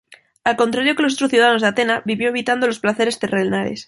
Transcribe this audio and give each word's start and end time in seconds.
Al 0.43 0.55
contrario 0.55 0.95
que 0.95 1.03
los 1.03 1.13
otros 1.13 1.29
ciudadanos 1.29 1.61
de 1.61 1.67
Atenas, 1.67 2.01
vivió 2.05 2.29
evitando 2.29 2.65
los 2.65 2.79
placeres 2.79 3.19
terrenales. 3.19 3.79